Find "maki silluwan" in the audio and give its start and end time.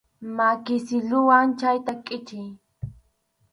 0.35-1.47